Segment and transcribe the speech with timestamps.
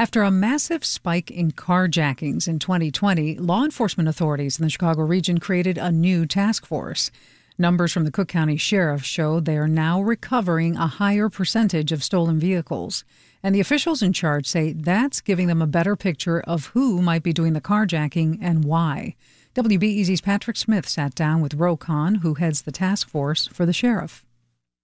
[0.00, 5.38] After a massive spike in carjackings in 2020, law enforcement authorities in the Chicago region
[5.38, 7.10] created a new task force.
[7.58, 12.04] Numbers from the Cook County Sheriff show they are now recovering a higher percentage of
[12.04, 13.04] stolen vehicles.
[13.42, 17.24] And the officials in charge say that's giving them a better picture of who might
[17.24, 19.16] be doing the carjacking and why.
[19.56, 23.72] WBEZ's Patrick Smith sat down with Ro Khan, who heads the task force for the
[23.72, 24.24] sheriff.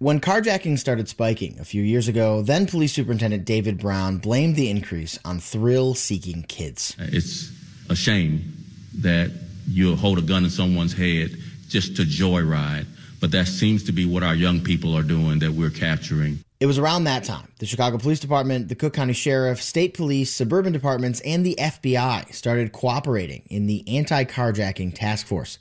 [0.00, 4.70] When carjacking started spiking a few years ago, then Police Superintendent David Brown blamed the
[4.70, 6.94] increase on thrill seeking kids.
[7.00, 7.50] It's
[7.90, 8.54] a shame
[8.98, 9.32] that
[9.66, 12.86] you'll hold a gun in someone's head just to joyride,
[13.20, 16.38] but that seems to be what our young people are doing that we're capturing.
[16.60, 20.32] It was around that time the Chicago Police Department, the Cook County Sheriff, state police,
[20.32, 25.58] suburban departments, and the FBI started cooperating in the anti carjacking task force.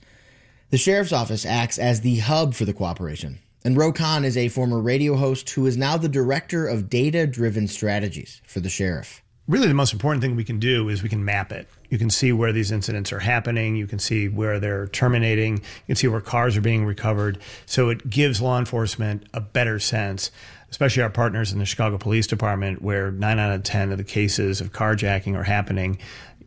[0.69, 3.39] The sheriff's office acts as the hub for the cooperation.
[3.67, 7.27] And Ro Khan is a former radio host who is now the director of data
[7.27, 9.21] driven strategies for the sheriff.
[9.45, 11.67] Really, the most important thing we can do is we can map it.
[11.89, 13.75] You can see where these incidents are happening.
[13.75, 15.57] You can see where they're terminating.
[15.57, 17.39] You can see where cars are being recovered.
[17.65, 20.31] So it gives law enforcement a better sense,
[20.71, 24.05] especially our partners in the Chicago Police Department, where nine out of 10 of the
[24.05, 25.97] cases of carjacking are happening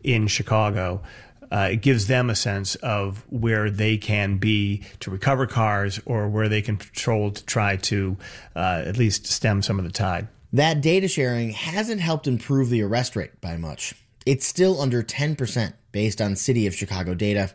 [0.03, 1.03] in Chicago
[1.51, 6.29] uh, it gives them a sense of where they can be to recover cars or
[6.29, 8.15] where they can patrol to try to
[8.55, 10.27] uh, at least stem some of the tide.
[10.53, 13.93] That data sharing hasn't helped improve the arrest rate by much.
[14.25, 17.51] It's still under 10% based on City of Chicago data,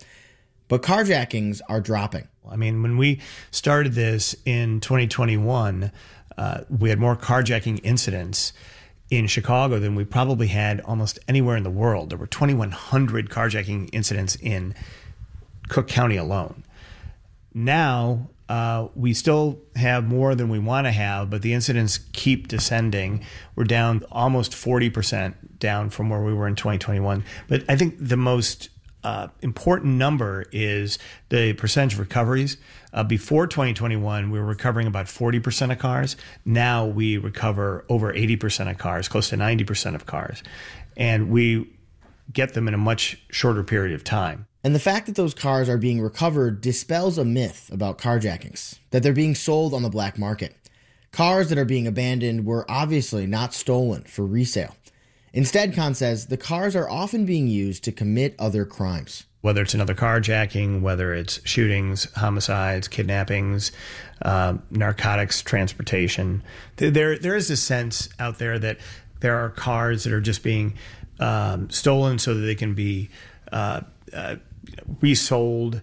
[0.68, 2.28] but carjackings are dropping.
[2.48, 5.90] I mean, when we started this in 2021,
[6.36, 8.52] uh, we had more carjacking incidents
[9.10, 12.10] in Chicago than we probably had almost anywhere in the world.
[12.10, 14.74] There were 2,100 carjacking incidents in
[15.68, 16.64] Cook County alone.
[17.54, 22.48] Now, uh, we still have more than we want to have, but the incidents keep
[22.48, 23.24] descending.
[23.54, 27.24] We're down almost 40% down from where we were in 2021.
[27.48, 28.68] But I think the most
[29.06, 32.56] uh, important number is the percentage of recoveries.
[32.92, 36.16] Uh, before 2021, we were recovering about 40% of cars.
[36.44, 40.42] Now we recover over 80% of cars, close to 90% of cars.
[40.96, 41.70] And we
[42.32, 44.48] get them in a much shorter period of time.
[44.64, 49.04] And the fact that those cars are being recovered dispels a myth about carjackings, that
[49.04, 50.56] they're being sold on the black market.
[51.12, 54.74] Cars that are being abandoned were obviously not stolen for resale.
[55.32, 59.24] Instead, Khan says the cars are often being used to commit other crimes.
[59.42, 63.70] Whether it's another carjacking, whether it's shootings, homicides, kidnappings,
[64.22, 66.42] uh, narcotics transportation,
[66.76, 68.78] there there is a sense out there that
[69.20, 70.74] there are cars that are just being
[71.20, 73.08] um, stolen so that they can be
[73.52, 73.82] uh,
[74.12, 74.36] uh,
[75.00, 75.80] resold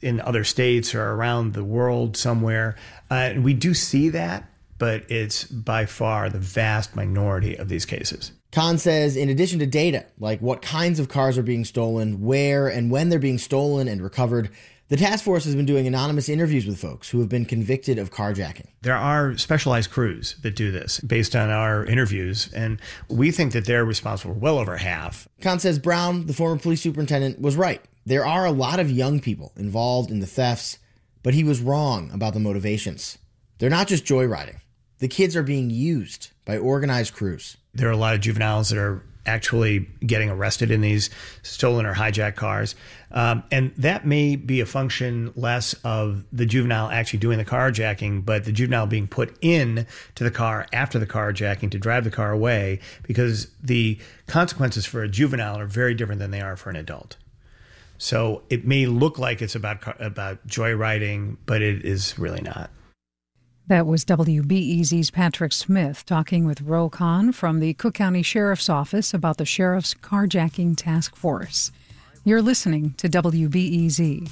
[0.00, 2.76] in other states or around the world somewhere.
[3.10, 4.44] Uh, we do see that,
[4.82, 8.32] but it's by far the vast minority of these cases.
[8.50, 12.66] Khan says, in addition to data, like what kinds of cars are being stolen, where
[12.66, 14.50] and when they're being stolen and recovered,
[14.88, 18.10] the task force has been doing anonymous interviews with folks who have been convicted of
[18.10, 18.66] carjacking.
[18.80, 23.66] There are specialized crews that do this based on our interviews, and we think that
[23.66, 25.28] they're responsible for well over half.
[25.40, 27.80] Khan says Brown, the former police superintendent, was right.
[28.04, 30.78] There are a lot of young people involved in the thefts,
[31.22, 33.16] but he was wrong about the motivations.
[33.58, 34.58] They're not just joyriding,
[35.02, 37.56] the kids are being used by organized crews.
[37.74, 41.10] There are a lot of juveniles that are actually getting arrested in these
[41.42, 42.76] stolen or hijacked cars.
[43.10, 48.24] Um, and that may be a function less of the juvenile actually doing the carjacking,
[48.24, 52.10] but the juvenile being put in to the car after the carjacking to drive the
[52.12, 53.98] car away because the
[54.28, 57.16] consequences for a juvenile are very different than they are for an adult.
[57.98, 62.70] So it may look like it's about about joyriding, but it is really not.
[63.68, 69.14] That was WBEZ's Patrick Smith talking with Ro Khan from the Cook County Sheriff's Office
[69.14, 71.70] about the Sheriff's Carjacking Task Force.
[72.24, 74.28] You're listening to WBEZ.